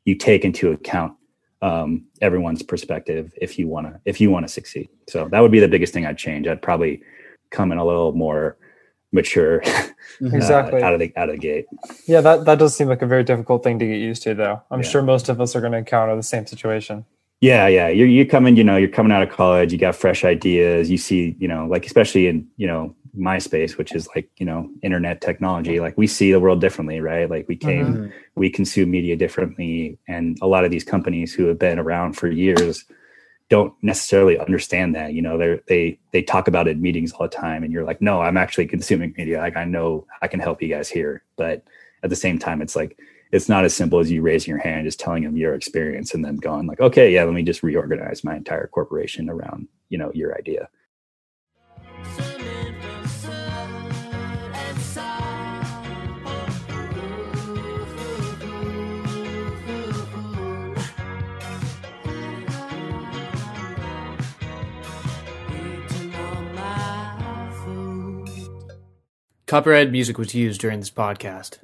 you 0.05 0.15
take 0.15 0.45
into 0.45 0.73
account 0.73 1.15
um, 1.61 2.07
everyone's 2.21 2.63
perspective 2.63 3.33
if 3.41 3.59
you 3.59 3.69
want 3.69 3.87
to 3.87 4.01
if 4.05 4.21
you 4.21 4.31
want 4.31 4.47
to 4.47 4.53
succeed. 4.53 4.89
So 5.09 5.29
that 5.29 5.41
would 5.41 5.53
be 5.53 5.61
the 5.61 5.69
biggest 5.69 5.93
thing 5.93 6.07
I'd 6.07 6.19
change. 6.19 6.47
I'd 6.47 6.63
probably 6.63 7.03
come 7.51 7.73
in 7.73 7.79
a 7.79 7.85
little 7.85 8.13
more 8.13 8.57
mature 9.13 9.61
Mm-hmm. 10.21 10.35
exactly 10.37 10.83
uh, 10.83 10.87
out 10.87 10.95
of 10.95 11.01
the 11.01 11.13
out 11.17 11.29
of 11.29 11.37
the 11.37 11.41
gate. 11.41 11.67
Yeah, 12.07 12.21
that 12.23 12.45
that 12.45 12.59
does 12.59 12.77
seem 12.77 12.89
like 12.89 13.03
a 13.03 13.07
very 13.07 13.25
difficult 13.25 13.63
thing 13.65 13.79
to 13.79 13.87
get 13.87 13.99
used 13.99 14.23
to, 14.25 14.35
though. 14.35 14.63
I'm 14.71 14.81
Yeah. 14.83 14.89
sure 14.89 15.03
most 15.03 15.29
of 15.29 15.41
us 15.41 15.57
are 15.57 15.61
going 15.61 15.73
to 15.73 15.79
encounter 15.79 16.15
the 16.17 16.23
same 16.23 16.47
situation. 16.47 17.05
Yeah, 17.43 17.67
yeah. 17.67 17.89
You're 17.89 18.07
you 18.07 18.25
coming, 18.25 18.57
you 18.57 18.63
know, 18.63 18.77
you're 18.77 18.89
coming 18.89 19.11
out 19.11 19.21
of 19.23 19.29
college, 19.31 19.73
you 19.73 19.79
got 19.79 19.97
fresh 19.97 20.25
ideas, 20.25 20.89
you 20.89 20.97
see, 20.97 21.35
you 21.41 21.49
know, 21.49 21.67
like 21.67 21.85
especially 21.85 22.29
in, 22.29 22.47
you 22.57 22.69
know, 22.69 22.95
MySpace, 23.19 23.77
which 23.77 23.97
is 23.97 24.09
like, 24.15 24.31
you 24.37 24.47
know, 24.47 24.71
internet 24.83 25.21
technology, 25.21 25.81
like 25.81 25.99
we 25.99 26.07
see 26.07 26.31
the 26.31 26.39
world 26.39 26.61
differently, 26.61 27.01
right? 27.01 27.29
Like 27.29 27.49
we 27.49 27.57
came, 27.57 27.97
Mhm. 27.97 28.13
we 28.37 28.49
consume 28.49 28.93
media 28.93 29.17
differently. 29.17 29.99
And 30.07 30.39
a 30.41 30.47
lot 30.47 30.65
of 30.65 30.71
these 30.71 30.85
companies 30.85 31.35
who 31.35 31.47
have 31.47 31.59
been 31.59 31.81
around 31.81 32.13
for 32.13 32.29
years 32.29 32.85
don't 33.49 33.75
necessarily 33.83 34.39
understand 34.39 34.95
that. 34.95 35.13
You 35.13 35.23
know, 35.23 35.37
they're 35.37 35.61
they 35.67 35.99
they 36.13 36.23
talk 36.23 36.47
about 36.47 36.69
it 36.69 36.77
in 36.77 36.81
meetings 36.81 37.11
all 37.13 37.27
the 37.29 37.37
time. 37.37 37.65
And 37.65 37.73
you're 37.73 37.85
like, 37.85 38.01
no, 38.01 38.23
I'm 38.23 38.37
actually 38.37 38.67
consuming 38.69 39.15
media. 39.19 39.41
Like 39.41 39.57
I 39.57 39.65
know 39.65 40.07
I 40.23 40.29
can 40.29 40.39
help 40.41 40.63
you 40.63 40.69
guys 40.69 40.89
here. 40.89 41.25
But 41.37 41.65
at 42.05 42.11
the 42.11 42.17
same 42.17 42.39
time, 42.39 42.63
it's 42.63 42.77
like 42.77 42.97
it's 43.33 43.49
not 43.49 43.65
as 43.65 43.75
simple 43.75 43.99
as 43.99 44.11
you 44.11 44.21
raising 44.21 44.51
your 44.51 44.63
hand, 44.63 44.87
just 44.87 45.01
telling 45.01 45.25
them 45.25 45.39
your 45.39 45.55
experience 45.55 46.13
and 46.13 46.23
then 46.23 46.37
going 46.37 46.67
like, 46.67 46.81
okay, 46.81 47.13
yeah, 47.13 47.25
let 47.25 47.33
me 47.33 47.43
just 47.43 47.63
reorganize 47.63 48.23
my 48.23 48.37
entire 48.37 48.67
corporation 48.67 49.31
around, 49.31 49.69
you 49.89 49.97
know, 49.97 50.13
your 50.15 50.37
idea. 50.37 50.69
Copyrighted 69.47 69.93
music 69.93 70.17
was 70.17 70.35
used 70.35 70.63
during 70.63 70.81
this 70.81 70.91
podcast. 70.91 71.59